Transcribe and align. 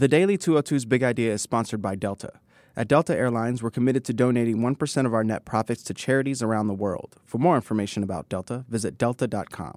The 0.00 0.08
Daily 0.08 0.38
202's 0.38 0.86
Big 0.86 1.02
Idea 1.02 1.34
is 1.34 1.42
sponsored 1.42 1.82
by 1.82 1.94
Delta. 1.94 2.40
At 2.74 2.88
Delta 2.88 3.14
Airlines, 3.14 3.62
we're 3.62 3.70
committed 3.70 4.02
to 4.06 4.14
donating 4.14 4.60
1% 4.60 5.04
of 5.04 5.12
our 5.12 5.22
net 5.22 5.44
profits 5.44 5.82
to 5.82 5.92
charities 5.92 6.40
around 6.42 6.68
the 6.68 6.74
world. 6.74 7.16
For 7.26 7.36
more 7.36 7.54
information 7.54 8.02
about 8.02 8.30
Delta, 8.30 8.64
visit 8.70 8.96
delta.com. 8.96 9.76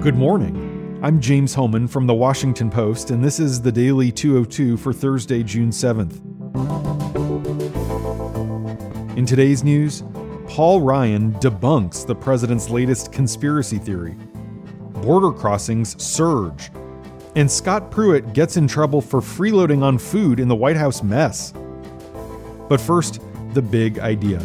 Good 0.00 0.14
morning. 0.14 1.00
I'm 1.02 1.20
James 1.20 1.52
Hohmann 1.52 1.88
from 1.88 2.06
The 2.06 2.14
Washington 2.14 2.70
Post, 2.70 3.10
and 3.10 3.24
this 3.24 3.40
is 3.40 3.60
the 3.60 3.72
Daily 3.72 4.12
202 4.12 4.76
for 4.76 4.92
Thursday, 4.92 5.42
June 5.42 5.70
7th. 5.70 6.20
In 9.18 9.26
today's 9.26 9.64
news, 9.64 10.04
Paul 10.46 10.80
Ryan 10.80 11.32
debunks 11.40 12.06
the 12.06 12.14
president's 12.14 12.70
latest 12.70 13.10
conspiracy 13.10 13.78
theory. 13.78 14.14
Border 15.02 15.32
crossings 15.32 16.00
surge 16.00 16.70
and 17.34 17.50
Scott 17.50 17.90
Pruitt 17.90 18.34
gets 18.34 18.56
in 18.56 18.68
trouble 18.68 19.00
for 19.00 19.20
freeloading 19.20 19.82
on 19.82 19.98
food 19.98 20.38
in 20.38 20.48
the 20.48 20.54
White 20.54 20.76
House 20.76 21.02
mess. 21.02 21.52
But 22.68 22.80
first, 22.80 23.20
the 23.54 23.62
big 23.62 23.98
idea. 23.98 24.42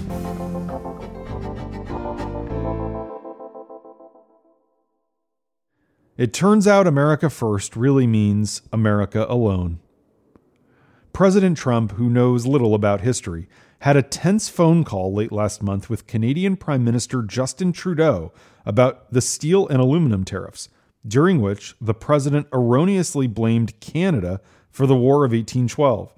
It 6.18 6.34
turns 6.34 6.68
out 6.68 6.88
America 6.88 7.30
First 7.30 7.76
really 7.76 8.08
means 8.08 8.64
America 8.73 9.28
alone. 9.30 9.80
President 11.14 11.58
Trump, 11.58 11.94
who 11.94 12.09
knows 12.09 12.45
little 12.45 12.73
about 12.73 13.02
history, 13.02 13.48
had 13.80 13.95
a 13.95 14.02
tense 14.02 14.50
phone 14.50 14.84
call 14.84 15.14
late 15.14 15.31
last 15.31 15.62
month 15.62 15.90
with 15.90 16.08
Canadian 16.08 16.56
Prime 16.56 16.84
Minister 16.84 17.22
Justin 17.22 17.72
Trudeau 17.72 18.34
about 18.66 19.12
the 19.14 19.22
steel 19.22 19.67
and 19.67 19.80
aluminum 19.80 20.23
tariffs 20.23 20.70
during 21.06 21.42
which 21.42 21.76
the 21.82 21.94
president 21.94 22.48
erroneously 22.54 23.28
blamed 23.28 23.80
Canada 23.80 24.42
for 24.70 24.86
the 24.86 24.96
War 24.96 25.26
of 25.26 25.32
1812. 25.32 26.14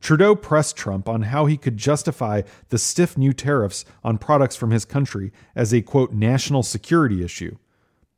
Trudeau 0.00 0.34
pressed 0.36 0.76
Trump 0.76 1.08
on 1.08 1.22
how 1.22 1.46
he 1.46 1.56
could 1.56 1.76
justify 1.76 2.42
the 2.68 2.78
stiff 2.78 3.18
new 3.18 3.32
tariffs 3.32 3.84
on 4.04 4.18
products 4.18 4.56
from 4.56 4.70
his 4.70 4.84
country 4.84 5.32
as 5.56 5.72
a 5.72 5.82
quote 5.82 6.12
national 6.12 6.62
security 6.62 7.24
issue. 7.24 7.56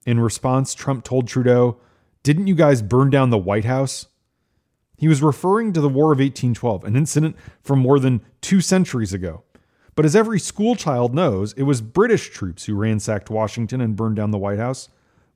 In 0.06 0.20
response, 0.20 0.74
Trump 0.74 1.04
told 1.04 1.26
Trudeau, 1.26 1.78
Didn't 2.22 2.46
you 2.46 2.54
guys 2.54 2.82
burn 2.82 3.10
down 3.10 3.30
the 3.30 3.38
White 3.38 3.64
House? 3.64 4.06
He 4.96 5.08
was 5.08 5.22
referring 5.22 5.72
to 5.72 5.80
the 5.80 5.88
War 5.88 6.12
of 6.12 6.18
1812, 6.18 6.84
an 6.84 6.96
incident 6.96 7.36
from 7.62 7.78
more 7.78 7.98
than 7.98 8.20
two 8.42 8.60
centuries 8.60 9.14
ago. 9.14 9.44
But 9.94 10.04
as 10.04 10.14
every 10.14 10.38
schoolchild 10.38 11.14
knows, 11.14 11.52
it 11.54 11.62
was 11.62 11.80
British 11.80 12.30
troops 12.30 12.66
who 12.66 12.74
ransacked 12.74 13.30
Washington 13.30 13.80
and 13.80 13.96
burned 13.96 14.16
down 14.16 14.30
the 14.30 14.38
White 14.38 14.58
House. 14.58 14.88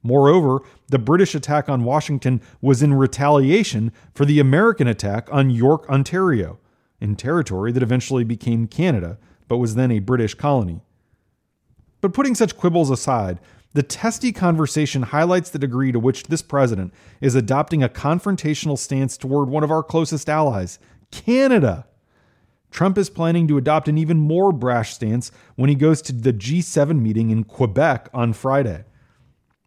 Moreover, 0.05 0.61
the 0.89 0.99
British 0.99 1.35
attack 1.35 1.69
on 1.69 1.83
Washington 1.83 2.43
was 2.61 2.83
in 2.83 2.93
retaliation 2.93 3.91
for 4.15 4.27
the 4.27 4.39
American 4.39 4.87
attack 4.87 5.29
on 5.33 5.49
York, 5.49 5.89
Ontario, 5.89 6.59
in 7.01 7.17
territory 7.17 7.73
that 7.73 7.83
eventually 7.83 8.23
became 8.23 8.67
Canada, 8.67 9.19
but 9.49 9.57
was 9.57 9.75
then 9.75 9.91
a 9.91 10.01
British 10.01 10.35
colony. 10.35 10.83
But 12.03 12.13
putting 12.13 12.35
such 12.35 12.57
quibbles 12.59 12.91
aside, 12.91 13.41
the 13.73 13.83
testy 13.83 14.31
conversation 14.31 15.05
highlights 15.05 15.49
the 15.49 15.59
degree 15.59 15.91
to 15.91 15.99
which 15.99 16.25
this 16.25 16.43
president 16.43 16.93
is 17.23 17.35
adopting 17.35 17.83
a 17.83 17.89
confrontational 17.89 18.79
stance 18.79 19.17
toward 19.17 19.49
one 19.49 19.65
of 19.65 19.71
our 19.71 19.83
closest 19.83 20.29
allies, 20.29 20.79
Canada. 21.11 21.87
Trump 22.71 22.99
is 22.99 23.09
planning 23.09 23.49
to 23.49 23.57
adopt 23.57 23.89
an 23.89 23.97
even 23.97 24.19
more 24.19 24.53
brash 24.53 24.93
stance 24.93 25.33
when 25.57 25.71
he 25.71 25.75
goes 25.75 26.03
to 26.03 26.13
the 26.13 26.33
G7 26.33 27.01
meeting 27.01 27.31
in 27.31 27.45
Quebec 27.45 28.11
on 28.13 28.35
Friday. 28.35 28.85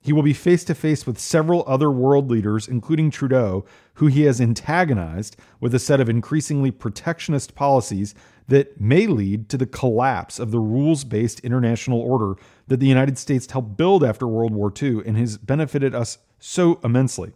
He 0.02 0.14
will 0.14 0.24
be 0.24 0.34
face 0.34 0.64
to 0.66 0.76
face 0.76 1.06
with 1.06 1.20
several 1.20 1.64
other 1.68 1.92
world 1.92 2.30
leaders, 2.32 2.68
including 2.68 3.12
Trudeau, 3.12 3.66
who 3.96 4.08
he 4.08 4.24
has 4.24 4.40
antagonized 4.40 5.36
with 5.60 5.76
a 5.76 5.80
set 5.80 6.00
of 6.00 6.08
increasingly 6.08 6.72
protectionist 6.72 7.56
policies 7.56 8.16
that 8.48 8.80
may 8.80 9.08
lead 9.08 9.50
to 9.50 9.58
the 9.58 9.66
collapse 9.66 10.40
of 10.40 10.52
the 10.52 10.60
rules 10.60 11.04
based 11.04 11.42
international 11.42 12.00
order 12.00 12.36
that 12.68 12.80
the 12.80 12.88
United 12.88 13.18
States 13.18 13.52
helped 13.52 13.76
build 13.76 14.04
after 14.04 14.28
World 14.28 14.54
War 14.54 14.72
II 14.82 15.02
and 15.06 15.18
has 15.18 15.38
benefited 15.38 15.94
us 15.94 16.20
so 16.40 16.80
immensely. 16.84 17.34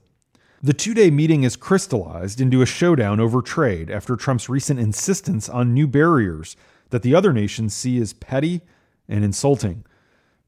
The 0.64 0.74
two 0.74 0.94
day 0.94 1.10
meeting 1.10 1.44
is 1.44 1.56
crystallized 1.56 2.40
into 2.40 2.62
a 2.62 2.68
showdown 2.68 3.20
over 3.20 3.42
trade 3.42 3.90
after 3.90 4.16
Trump's 4.16 4.48
recent 4.48 4.80
insistence 4.80 5.50
on 5.50 5.74
new 5.74 5.88
barriers 5.88 6.56
that 6.92 7.02
the 7.02 7.16
other 7.16 7.34
nations 7.34 7.74
see 7.74 8.00
as 8.00 8.14
petty 8.14 8.62
and 9.10 9.26
insulting. 9.26 9.84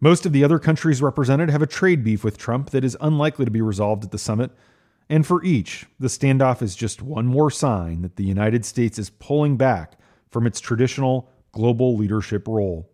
Most 0.04 0.26
of 0.26 0.34
the 0.34 0.44
other 0.44 0.60
countries 0.60 1.02
represented 1.02 1.50
have 1.50 1.62
a 1.62 1.66
trade 1.66 2.04
beef 2.04 2.26
with 2.26 2.38
Trump 2.38 2.72
that 2.72 2.84
is 2.84 2.98
unlikely 3.00 3.46
to 3.46 3.52
be 3.52 3.62
resolved 3.62 4.04
at 4.04 4.12
the 4.12 4.18
summit. 4.18 4.52
And 5.08 5.26
for 5.26 5.42
each, 5.46 5.86
the 5.98 6.10
standoff 6.10 6.62
is 6.62 6.76
just 6.76 7.02
one 7.02 7.26
more 7.26 7.50
sign 7.50 8.02
that 8.02 8.18
the 8.18 8.26
United 8.26 8.66
States 8.66 9.00
is 9.00 9.10
pulling 9.10 9.56
back 9.56 9.94
from 10.30 10.46
its 10.46 10.60
traditional 10.60 11.30
global 11.54 11.96
leadership 11.96 12.50
role. 12.50 12.92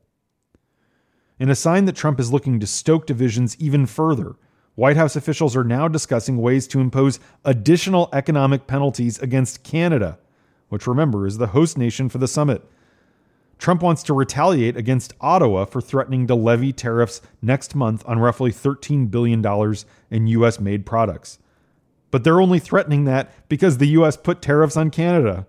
In 1.39 1.49
a 1.49 1.55
sign 1.55 1.85
that 1.85 1.95
Trump 1.95 2.19
is 2.19 2.31
looking 2.31 2.59
to 2.59 2.67
stoke 2.67 3.07
divisions 3.07 3.57
even 3.57 3.87
further, 3.87 4.35
White 4.75 4.97
House 4.97 5.15
officials 5.15 5.55
are 5.55 5.63
now 5.63 5.87
discussing 5.87 6.37
ways 6.37 6.67
to 6.67 6.79
impose 6.79 7.19
additional 7.43 8.09
economic 8.13 8.67
penalties 8.67 9.17
against 9.17 9.63
Canada, 9.63 10.19
which 10.67 10.85
remember 10.85 11.25
is 11.25 11.39
the 11.39 11.47
host 11.47 11.75
nation 11.75 12.07
for 12.07 12.19
the 12.19 12.27
summit. 12.27 12.63
Trump 13.59 13.83
wants 13.83 14.03
to 14.03 14.13
retaliate 14.13 14.77
against 14.77 15.13
Ottawa 15.19 15.65
for 15.65 15.81
threatening 15.81 16.25
to 16.27 16.33
levy 16.33 16.71
tariffs 16.71 17.21
next 17.41 17.75
month 17.75 18.03
on 18.07 18.17
roughly 18.17 18.51
$13 18.51 19.11
billion 19.11 19.45
in 20.09 20.27
U.S. 20.27 20.59
made 20.61 20.85
products. 20.85 21.39
But 22.09 22.23
they're 22.23 22.41
only 22.41 22.59
threatening 22.59 23.03
that 23.03 23.31
because 23.49 23.77
the 23.77 23.89
U.S. 23.89 24.15
put 24.15 24.41
tariffs 24.41 24.77
on 24.77 24.89
Canada. 24.89 25.45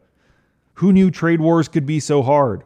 Who 0.74 0.92
knew 0.92 1.10
trade 1.10 1.40
wars 1.40 1.68
could 1.68 1.86
be 1.86 2.00
so 2.00 2.22
hard? 2.22 2.64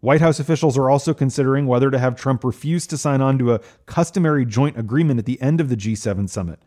White 0.00 0.22
House 0.22 0.40
officials 0.40 0.78
are 0.78 0.88
also 0.88 1.12
considering 1.12 1.66
whether 1.66 1.90
to 1.90 1.98
have 1.98 2.16
Trump 2.16 2.42
refuse 2.42 2.86
to 2.86 2.98
sign 2.98 3.20
on 3.20 3.38
to 3.38 3.52
a 3.52 3.60
customary 3.84 4.46
joint 4.46 4.78
agreement 4.78 5.18
at 5.18 5.26
the 5.26 5.40
end 5.42 5.60
of 5.60 5.68
the 5.68 5.76
G7 5.76 6.30
summit. 6.30 6.60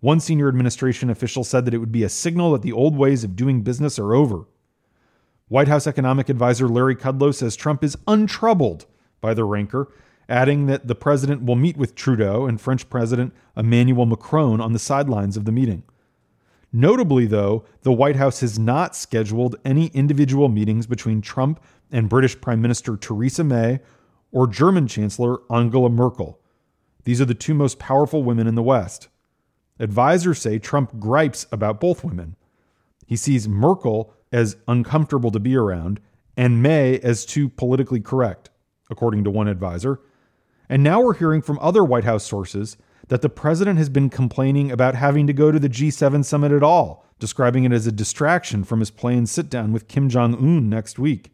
One 0.00 0.20
senior 0.20 0.48
administration 0.48 1.10
official 1.10 1.44
said 1.44 1.64
that 1.64 1.74
it 1.74 1.78
would 1.78 1.92
be 1.92 2.02
a 2.02 2.08
signal 2.08 2.52
that 2.52 2.62
the 2.62 2.72
old 2.72 2.96
ways 2.96 3.24
of 3.24 3.36
doing 3.36 3.62
business 3.62 3.98
are 3.98 4.14
over. 4.14 4.46
White 5.48 5.68
House 5.68 5.86
economic 5.86 6.28
advisor 6.28 6.68
Larry 6.68 6.96
Kudlow 6.96 7.32
says 7.32 7.54
Trump 7.54 7.84
is 7.84 7.96
untroubled 8.08 8.86
by 9.20 9.32
the 9.32 9.44
rancor, 9.44 9.92
adding 10.28 10.66
that 10.66 10.88
the 10.88 10.96
president 10.96 11.44
will 11.44 11.54
meet 11.54 11.76
with 11.76 11.94
Trudeau 11.94 12.46
and 12.46 12.60
French 12.60 12.90
President 12.90 13.32
Emmanuel 13.56 14.06
Macron 14.06 14.60
on 14.60 14.72
the 14.72 14.78
sidelines 14.80 15.36
of 15.36 15.44
the 15.44 15.52
meeting. 15.52 15.84
Notably, 16.72 17.26
though, 17.26 17.64
the 17.82 17.92
White 17.92 18.16
House 18.16 18.40
has 18.40 18.58
not 18.58 18.96
scheduled 18.96 19.54
any 19.64 19.86
individual 19.88 20.48
meetings 20.48 20.88
between 20.88 21.22
Trump 21.22 21.62
and 21.92 22.08
British 22.08 22.40
Prime 22.40 22.60
Minister 22.60 22.96
Theresa 22.96 23.44
May 23.44 23.80
or 24.32 24.48
German 24.48 24.88
Chancellor 24.88 25.38
Angela 25.48 25.88
Merkel. 25.88 26.40
These 27.04 27.20
are 27.20 27.24
the 27.24 27.34
two 27.34 27.54
most 27.54 27.78
powerful 27.78 28.24
women 28.24 28.48
in 28.48 28.56
the 28.56 28.64
West. 28.64 29.08
Advisors 29.78 30.40
say 30.40 30.58
Trump 30.58 30.98
gripes 30.98 31.46
about 31.52 31.80
both 31.80 32.02
women. 32.02 32.34
He 33.06 33.14
sees 33.14 33.46
Merkel 33.48 34.12
as 34.32 34.56
uncomfortable 34.66 35.30
to 35.30 35.40
be 35.40 35.56
around, 35.56 36.00
and 36.36 36.62
May 36.62 36.98
as 36.98 37.24
too 37.24 37.48
politically 37.48 38.00
correct, 38.00 38.50
according 38.90 39.24
to 39.24 39.30
one 39.30 39.48
advisor. 39.48 40.00
And 40.68 40.82
now 40.82 41.00
we're 41.00 41.14
hearing 41.14 41.42
from 41.42 41.58
other 41.60 41.84
White 41.84 42.04
House 42.04 42.24
sources 42.24 42.76
that 43.08 43.22
the 43.22 43.28
president 43.28 43.78
has 43.78 43.88
been 43.88 44.10
complaining 44.10 44.70
about 44.70 44.96
having 44.96 45.26
to 45.26 45.32
go 45.32 45.52
to 45.52 45.58
the 45.58 45.68
G7 45.68 46.24
summit 46.24 46.52
at 46.52 46.62
all, 46.62 47.04
describing 47.18 47.64
it 47.64 47.72
as 47.72 47.86
a 47.86 47.92
distraction 47.92 48.64
from 48.64 48.80
his 48.80 48.90
planned 48.90 49.28
sit 49.28 49.48
down 49.48 49.72
with 49.72 49.88
Kim 49.88 50.08
Jong 50.08 50.34
un 50.34 50.68
next 50.68 50.98
week. 50.98 51.32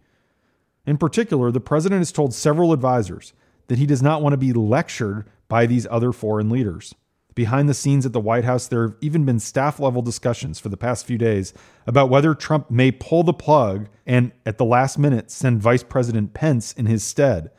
In 0.86 0.98
particular, 0.98 1.50
the 1.50 1.60
president 1.60 2.00
has 2.00 2.12
told 2.12 2.34
several 2.34 2.72
advisors 2.72 3.32
that 3.68 3.78
he 3.78 3.86
does 3.86 4.02
not 4.02 4.20
want 4.20 4.32
to 4.34 4.36
be 4.36 4.52
lectured 4.52 5.26
by 5.48 5.66
these 5.66 5.86
other 5.90 6.12
foreign 6.12 6.50
leaders. 6.50 6.94
Behind 7.34 7.68
the 7.68 7.74
scenes 7.74 8.04
at 8.04 8.12
the 8.12 8.20
White 8.20 8.44
House, 8.44 8.66
there 8.66 8.82
have 8.82 8.96
even 9.00 9.24
been 9.24 9.40
staff 9.40 9.80
level 9.80 10.02
discussions 10.02 10.58
for 10.58 10.68
the 10.68 10.76
past 10.76 11.06
few 11.06 11.16
days 11.16 11.54
about 11.86 12.10
whether 12.10 12.34
Trump 12.34 12.70
may 12.70 12.90
pull 12.90 13.22
the 13.22 13.32
plug 13.32 13.88
and, 14.06 14.32
at 14.44 14.58
the 14.58 14.64
last 14.64 14.98
minute, 14.98 15.30
send 15.30 15.62
Vice 15.62 15.82
President 15.82 16.34
Pence 16.34 16.72
in 16.72 16.86
his 16.86 17.02
stead. 17.02 17.50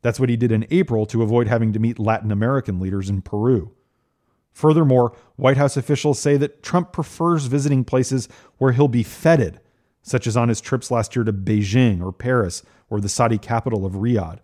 That's 0.00 0.18
what 0.18 0.30
he 0.30 0.36
did 0.36 0.50
in 0.50 0.66
April 0.70 1.04
to 1.06 1.22
avoid 1.22 1.46
having 1.46 1.72
to 1.74 1.78
meet 1.78 1.98
Latin 1.98 2.32
American 2.32 2.80
leaders 2.80 3.10
in 3.10 3.22
Peru. 3.22 3.72
Furthermore, 4.52 5.16
White 5.36 5.56
House 5.56 5.76
officials 5.76 6.18
say 6.18 6.36
that 6.36 6.62
Trump 6.62 6.92
prefers 6.92 7.46
visiting 7.46 7.84
places 7.84 8.28
where 8.58 8.72
he'll 8.72 8.88
be 8.88 9.02
feted, 9.02 9.60
such 10.02 10.26
as 10.26 10.36
on 10.36 10.48
his 10.48 10.60
trips 10.60 10.90
last 10.90 11.14
year 11.14 11.24
to 11.24 11.32
Beijing 11.32 12.02
or 12.02 12.12
Paris 12.12 12.62
or 12.90 13.00
the 13.00 13.08
Saudi 13.08 13.38
capital 13.38 13.86
of 13.86 13.92
Riyadh. 13.94 14.40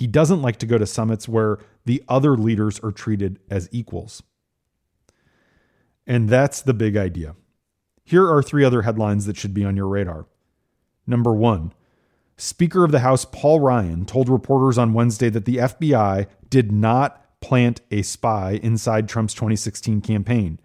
He 0.00 0.06
doesn't 0.06 0.40
like 0.40 0.56
to 0.60 0.66
go 0.66 0.78
to 0.78 0.86
summits 0.86 1.28
where 1.28 1.58
the 1.84 2.02
other 2.08 2.34
leaders 2.34 2.80
are 2.80 2.90
treated 2.90 3.38
as 3.50 3.68
equals. 3.70 4.22
And 6.06 6.26
that's 6.26 6.62
the 6.62 6.72
big 6.72 6.96
idea. 6.96 7.36
Here 8.02 8.26
are 8.26 8.42
three 8.42 8.64
other 8.64 8.80
headlines 8.80 9.26
that 9.26 9.36
should 9.36 9.52
be 9.52 9.62
on 9.62 9.76
your 9.76 9.88
radar. 9.88 10.24
Number 11.06 11.34
one, 11.34 11.74
Speaker 12.38 12.82
of 12.82 12.92
the 12.92 13.00
House 13.00 13.26
Paul 13.26 13.60
Ryan 13.60 14.06
told 14.06 14.30
reporters 14.30 14.78
on 14.78 14.94
Wednesday 14.94 15.28
that 15.28 15.44
the 15.44 15.58
FBI 15.58 16.26
did 16.48 16.72
not 16.72 17.22
plant 17.42 17.82
a 17.90 18.00
spy 18.00 18.52
inside 18.62 19.06
Trump's 19.06 19.34
2016 19.34 20.00
campaign, 20.00 20.58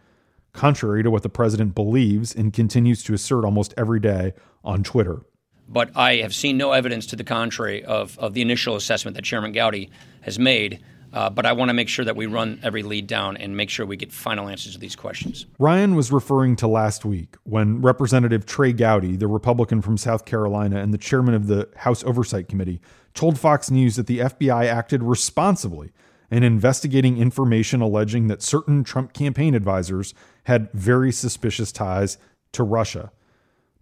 contrary 0.53 1.03
to 1.03 1.11
what 1.11 1.23
the 1.23 1.29
president 1.29 1.75
believes 1.75 2.33
and 2.33 2.53
continues 2.53 3.03
to 3.03 3.13
assert 3.13 3.43
almost 3.43 3.73
every 3.75 3.99
day 3.99 4.33
on 4.63 4.81
Twitter. 4.81 5.23
But 5.67 5.95
I 5.95 6.17
have 6.17 6.33
seen 6.33 6.57
no 6.57 6.71
evidence 6.71 7.06
to 7.07 7.15
the 7.15 7.23
contrary 7.23 7.83
of, 7.83 8.17
of 8.19 8.33
the 8.33 8.41
initial 8.41 8.75
assessment 8.75 9.15
that 9.15 9.23
Chairman 9.23 9.51
Gowdy 9.51 9.89
has 10.21 10.38
made. 10.38 10.83
Uh, 11.13 11.29
but 11.29 11.45
I 11.45 11.53
want 11.53 11.69
to 11.69 11.73
make 11.73 11.88
sure 11.88 12.03
that 12.03 12.17
we 12.17 12.25
run 12.25 12.59
every 12.62 12.83
lead 12.83 13.07
down 13.07 13.38
and 13.38 13.56
make 13.56 13.69
sure 13.69 13.85
we 13.85 13.95
get 13.95 14.12
final 14.12 14.50
answers 14.50 14.73
to 14.73 14.79
these 14.79 14.97
questions. 14.97 15.45
Ryan 15.57 15.95
was 15.95 16.12
referring 16.12 16.57
to 16.57 16.67
last 16.67 17.06
week 17.06 17.38
when 17.44 17.81
Representative 17.81 18.45
Trey 18.45 18.73
Gowdy, 18.73 19.15
the 19.15 19.27
Republican 19.27 19.81
from 19.81 19.97
South 19.97 20.25
Carolina 20.25 20.81
and 20.81 20.94
the 20.94 20.97
chairman 20.97 21.33
of 21.33 21.47
the 21.47 21.69
House 21.77 22.03
Oversight 22.03 22.50
Committee, 22.50 22.81
told 23.13 23.39
Fox 23.39 23.71
News 23.71 23.95
that 23.95 24.07
the 24.07 24.19
FBI 24.19 24.65
acted 24.65 25.03
responsibly 25.03 25.94
in 26.29 26.44
investigating 26.44 27.18
information 27.18 27.79
alleging 27.79 28.27
that 28.27 28.41
certain 28.41 28.83
Trump 28.83 29.13
campaign 29.13 29.56
advisors 29.56 30.13
had 30.44 30.69
very 30.73 31.13
suspicious 31.13 31.71
ties 31.71 32.18
to 32.51 32.63
Russia. 32.63 33.11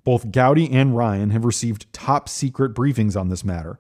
Both 0.03 0.31
Gowdy 0.31 0.69
and 0.71 0.95
Ryan 0.95 1.29
have 1.29 1.45
received 1.45 1.91
top 1.93 2.27
secret 2.27 2.73
briefings 2.73 3.19
on 3.19 3.29
this 3.29 3.43
matter. 3.43 3.79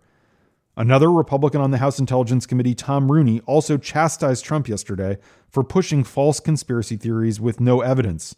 Another 0.75 1.11
Republican 1.11 1.61
on 1.61 1.71
the 1.71 1.77
House 1.77 1.99
Intelligence 1.99 2.45
Committee, 2.45 2.73
Tom 2.73 3.11
Rooney, 3.11 3.41
also 3.41 3.77
chastised 3.77 4.43
Trump 4.43 4.67
yesterday 4.67 5.17
for 5.49 5.63
pushing 5.63 6.03
false 6.03 6.39
conspiracy 6.39 6.97
theories 6.97 7.39
with 7.39 7.59
no 7.59 7.81
evidence. 7.81 8.35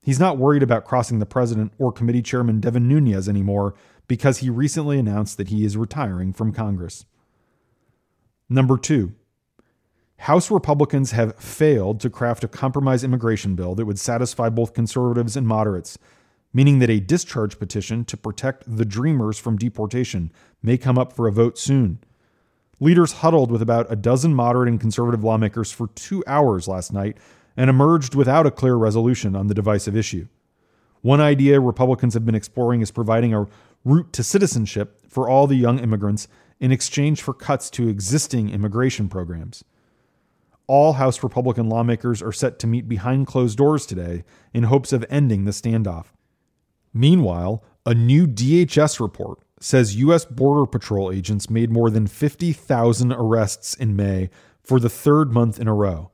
He's 0.00 0.18
not 0.18 0.38
worried 0.38 0.62
about 0.62 0.84
crossing 0.84 1.18
the 1.18 1.26
president 1.26 1.72
or 1.78 1.92
committee 1.92 2.22
chairman 2.22 2.60
Devin 2.60 2.88
Nunes 2.88 3.28
anymore 3.28 3.74
because 4.08 4.38
he 4.38 4.50
recently 4.50 4.98
announced 4.98 5.36
that 5.36 5.48
he 5.48 5.64
is 5.64 5.76
retiring 5.76 6.32
from 6.32 6.52
Congress. 6.52 7.04
Number 8.48 8.78
two, 8.78 9.12
House 10.22 10.50
Republicans 10.50 11.12
have 11.12 11.36
failed 11.36 12.00
to 12.00 12.10
craft 12.10 12.42
a 12.42 12.48
compromise 12.48 13.04
immigration 13.04 13.54
bill 13.54 13.74
that 13.74 13.84
would 13.84 13.98
satisfy 13.98 14.48
both 14.48 14.74
conservatives 14.74 15.36
and 15.36 15.46
moderates, 15.46 15.98
meaning 16.52 16.78
that 16.78 16.90
a 16.90 17.00
discharge 17.00 17.58
petition 17.58 18.04
to 18.06 18.16
protect 18.16 18.64
the 18.76 18.84
Dreamers 18.84 19.38
from 19.38 19.56
deportation 19.56 20.32
may 20.62 20.78
come 20.78 20.98
up 20.98 21.12
for 21.12 21.26
a 21.26 21.32
vote 21.32 21.58
soon. 21.58 21.98
Leaders 22.80 23.14
huddled 23.14 23.50
with 23.50 23.60
about 23.60 23.90
a 23.90 23.96
dozen 23.96 24.34
moderate 24.34 24.68
and 24.68 24.80
conservative 24.80 25.24
lawmakers 25.24 25.72
for 25.72 25.88
two 25.88 26.22
hours 26.26 26.68
last 26.68 26.92
night 26.92 27.18
and 27.56 27.68
emerged 27.68 28.14
without 28.14 28.46
a 28.46 28.52
clear 28.52 28.76
resolution 28.76 29.34
on 29.34 29.48
the 29.48 29.54
divisive 29.54 29.96
issue. 29.96 30.28
One 31.02 31.20
idea 31.20 31.60
Republicans 31.60 32.14
have 32.14 32.24
been 32.24 32.34
exploring 32.34 32.80
is 32.80 32.90
providing 32.90 33.34
a 33.34 33.46
route 33.84 34.12
to 34.12 34.22
citizenship 34.22 35.00
for 35.08 35.28
all 35.28 35.46
the 35.46 35.56
young 35.56 35.78
immigrants 35.78 36.28
in 36.60 36.72
exchange 36.72 37.22
for 37.22 37.34
cuts 37.34 37.70
to 37.70 37.88
existing 37.88 38.50
immigration 38.50 39.08
programs. 39.08 39.64
All 40.66 40.94
House 40.94 41.22
Republican 41.22 41.68
lawmakers 41.68 42.22
are 42.22 42.32
set 42.32 42.58
to 42.58 42.66
meet 42.66 42.88
behind 42.88 43.26
closed 43.26 43.56
doors 43.56 43.86
today 43.86 44.24
in 44.52 44.64
hopes 44.64 44.92
of 44.92 45.04
ending 45.08 45.44
the 45.44 45.50
standoff. 45.52 46.06
Meanwhile, 46.98 47.62
a 47.86 47.94
new 47.94 48.26
DHS 48.26 48.98
report 48.98 49.38
says 49.60 49.94
U.S. 49.96 50.24
Border 50.24 50.66
Patrol 50.66 51.12
agents 51.12 51.48
made 51.48 51.70
more 51.70 51.90
than 51.90 52.08
50,000 52.08 53.12
arrests 53.12 53.74
in 53.74 53.94
May 53.94 54.30
for 54.62 54.80
the 54.80 54.88
third 54.88 55.30
month 55.32 55.60
in 55.60 55.68
a 55.68 55.74
row. 55.74 56.10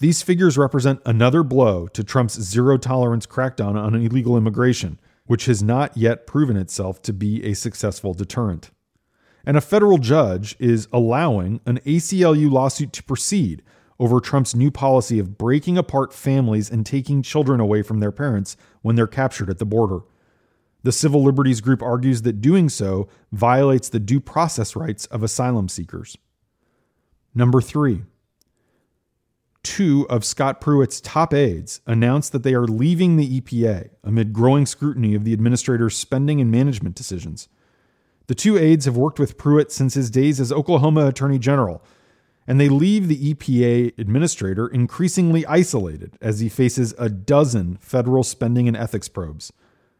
These 0.00 0.20
figures 0.20 0.58
represent 0.58 1.00
another 1.06 1.42
blow 1.42 1.86
to 1.88 2.04
Trump's 2.04 2.38
zero 2.38 2.76
tolerance 2.76 3.24
crackdown 3.24 3.76
on 3.76 3.94
illegal 3.94 4.36
immigration, 4.36 5.00
which 5.24 5.46
has 5.46 5.62
not 5.62 5.96
yet 5.96 6.26
proven 6.26 6.58
itself 6.58 7.00
to 7.02 7.14
be 7.14 7.42
a 7.42 7.54
successful 7.54 8.12
deterrent 8.12 8.70
and 9.46 9.56
a 9.56 9.60
federal 9.60 9.98
judge 9.98 10.56
is 10.58 10.88
allowing 10.92 11.60
an 11.66 11.78
ACLU 11.80 12.50
lawsuit 12.50 12.92
to 12.94 13.02
proceed 13.02 13.62
over 13.98 14.20
Trump's 14.20 14.54
new 14.54 14.70
policy 14.70 15.18
of 15.18 15.38
breaking 15.38 15.78
apart 15.78 16.12
families 16.12 16.70
and 16.70 16.84
taking 16.84 17.22
children 17.22 17.60
away 17.60 17.82
from 17.82 18.00
their 18.00 18.12
parents 18.12 18.56
when 18.82 18.96
they're 18.96 19.06
captured 19.06 19.50
at 19.50 19.58
the 19.58 19.66
border. 19.66 20.00
The 20.82 20.92
civil 20.92 21.22
liberties 21.22 21.60
group 21.60 21.82
argues 21.82 22.22
that 22.22 22.40
doing 22.40 22.68
so 22.68 23.08
violates 23.32 23.88
the 23.88 24.00
due 24.00 24.20
process 24.20 24.76
rights 24.76 25.06
of 25.06 25.22
asylum 25.22 25.68
seekers. 25.68 26.18
Number 27.34 27.60
three, 27.60 28.02
two 29.62 30.06
of 30.10 30.24
Scott 30.24 30.60
Pruitt's 30.60 31.00
top 31.00 31.32
aides 31.32 31.80
announced 31.86 32.32
that 32.32 32.42
they 32.42 32.54
are 32.54 32.66
leaving 32.66 33.16
the 33.16 33.40
EPA 33.40 33.90
amid 34.04 34.32
growing 34.32 34.66
scrutiny 34.66 35.14
of 35.14 35.24
the 35.24 35.32
administrator's 35.32 35.96
spending 35.96 36.40
and 36.40 36.50
management 36.50 36.94
decisions. 36.94 37.48
The 38.26 38.34
two 38.34 38.56
aides 38.56 38.84
have 38.84 38.96
worked 38.96 39.18
with 39.18 39.38
Pruitt 39.38 39.72
since 39.72 39.94
his 39.94 40.10
days 40.10 40.38
as 40.38 40.52
Oklahoma 40.52 41.06
Attorney 41.06 41.38
General, 41.38 41.82
and 42.46 42.60
they 42.60 42.68
leave 42.68 43.08
the 43.08 43.34
EPA 43.34 43.98
administrator 43.98 44.68
increasingly 44.68 45.46
isolated 45.46 46.18
as 46.20 46.40
he 46.40 46.48
faces 46.48 46.94
a 46.98 47.08
dozen 47.08 47.76
federal 47.78 48.22
spending 48.22 48.68
and 48.68 48.76
ethics 48.76 49.08
probes. 49.08 49.52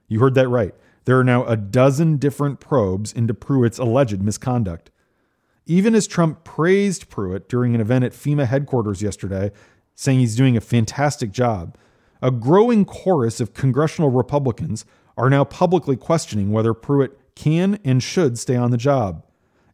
You 0.08 0.20
heard 0.20 0.34
that 0.34 0.48
right. 0.48 0.74
There 1.04 1.18
are 1.18 1.24
now 1.24 1.44
a 1.44 1.56
dozen 1.56 2.16
different 2.16 2.60
probes 2.60 3.12
into 3.12 3.34
Pruitt's 3.34 3.78
alleged 3.78 4.22
misconduct. 4.22 4.90
Even 5.66 5.94
as 5.94 6.06
Trump 6.06 6.44
praised 6.44 7.08
Pruitt 7.08 7.48
during 7.48 7.74
an 7.74 7.80
event 7.80 8.04
at 8.04 8.12
FEMA 8.12 8.46
headquarters 8.46 9.02
yesterday, 9.02 9.50
saying 9.94 10.18
he's 10.18 10.36
doing 10.36 10.56
a 10.56 10.60
fantastic 10.60 11.30
job, 11.30 11.76
a 12.20 12.30
growing 12.30 12.84
chorus 12.84 13.40
of 13.40 13.54
congressional 13.54 14.10
Republicans 14.10 14.84
are 15.16 15.30
now 15.30 15.44
publicly 15.44 15.96
questioning 15.96 16.52
whether 16.52 16.74
Pruitt 16.74 17.18
can 17.34 17.78
and 17.84 18.02
should 18.02 18.38
stay 18.38 18.56
on 18.56 18.70
the 18.70 18.76
job. 18.76 19.24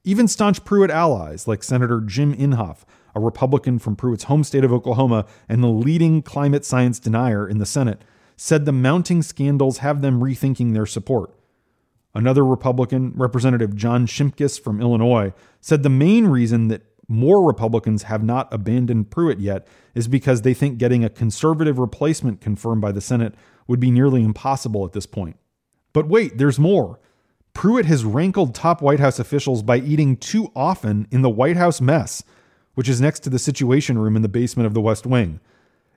Even 0.03 0.29
staunch 0.29 0.65
Pruitt 0.65 0.91
allies 0.91 1.47
like 1.47 1.63
Senator 1.63 2.01
Jim 2.01 2.35
Inhofe, 2.35 2.85
a 3.15 3.21
Republican 3.21 3.79
from 3.79 3.97
Pruitt's 3.97 4.25
home 4.25 4.45
state 4.45 4.65
of 4.65 4.73
Oklahoma 4.73 5.27
and 5.49 5.63
the 5.63 5.69
leading 5.69 6.23
climate 6.23 6.65
science 6.65 6.99
denier 6.99 7.47
in 7.47 7.59
the 7.59 7.67
Senate, 7.67 8.03
said 8.37 8.65
the 8.65 8.73
mounting 8.73 9.21
scandals 9.21 9.79
have 9.79 10.01
them 10.01 10.21
rethinking 10.21 10.73
their 10.73 10.87
support. 10.87 11.35
Another 12.15 12.45
Republican, 12.45 13.13
Representative 13.15 13.77
John 13.77 14.07
Shimkus 14.07 14.59
from 14.59 14.81
Illinois, 14.81 15.35
said 15.61 15.83
the 15.83 15.91
main 15.91 16.27
reason 16.27 16.69
that 16.69 16.83
more 17.07 17.47
Republicans 17.47 18.05
have 18.05 18.23
not 18.23 18.53
abandoned 18.53 19.11
Pruitt 19.11 19.39
yet 19.39 19.67
is 19.95 20.09
because 20.09 20.43
they 20.43 20.55
think 20.55 20.79
getting 20.79 21.05
a 21.05 21.11
conservative 21.11 21.79
replacement 21.79 22.41
confirmed 22.41 22.81
by 22.81 22.93
the 22.93 23.01
Senate 23.01 23.35
would 23.67 23.81
be 23.81 23.91
nearly 23.91 24.23
impossible 24.23 24.87
at 24.87 24.93
this 24.93 25.07
point. 25.07 25.37
But 25.93 26.09
wait, 26.09 26.39
there's 26.39 26.59
more. 26.59 27.01
Pruitt 27.61 27.85
has 27.85 28.07
rankled 28.07 28.55
top 28.55 28.81
White 28.81 29.01
House 29.01 29.19
officials 29.19 29.63
by 29.63 29.77
eating 29.77 30.17
too 30.17 30.51
often 30.57 31.07
in 31.11 31.21
the 31.21 31.29
White 31.29 31.59
House 31.59 31.79
mess, 31.79 32.23
which 32.73 32.89
is 32.89 33.03
next 33.03 33.21
to 33.21 33.29
the 33.29 33.39
Situation 33.39 33.99
Room 33.99 34.17
in 34.17 34.23
the 34.23 34.31
basement 34.31 34.67
of 34.67 34.73
the 34.73 34.81
West 34.81 35.05
Wing. 35.05 35.41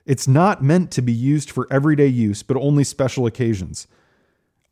It's 0.04 0.28
not 0.28 0.62
meant 0.62 0.90
to 0.90 1.00
be 1.00 1.10
used 1.10 1.50
for 1.50 1.66
everyday 1.70 2.08
use, 2.08 2.42
but 2.42 2.58
only 2.58 2.84
special 2.84 3.24
occasions. 3.24 3.86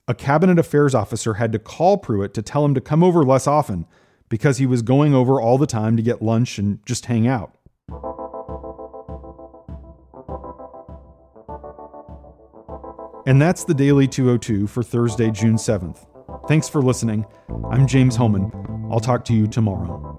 A 0.07 0.13
cabinet 0.13 0.59
affairs 0.59 0.95
officer 0.95 1.33
had 1.33 1.51
to 1.53 1.59
call 1.59 1.97
Pruitt 1.97 2.35
to 2.35 2.43
tell 2.43 2.63
him 2.63 2.75
to 2.75 2.81
come 2.83 3.03
over 3.03 3.25
less 3.25 3.47
often 3.47 3.87
because 4.29 4.59
he 4.59 4.67
was 4.67 4.83
going 4.83 5.15
over 5.15 5.41
all 5.41 5.57
the 5.57 5.67
time 5.67 5.97
to 5.97 6.03
get 6.03 6.21
lunch 6.21 6.59
and 6.59 6.85
just 6.85 7.07
hang 7.07 7.27
out. 7.27 7.57
And 13.27 13.41
that's 13.41 13.65
the 13.65 13.73
Daily 13.73 14.07
202 14.07 14.67
for 14.67 14.83
Thursday, 14.83 15.31
June 15.31 15.57
7th. 15.57 16.12
Thanks 16.53 16.69
for 16.69 16.83
listening. 16.83 17.25
I'm 17.71 17.87
James 17.87 18.15
Hohmann. 18.15 18.53
I'll 18.93 19.01
talk 19.01 19.25
to 19.25 19.33
you 19.33 19.47
tomorrow. 19.47 20.12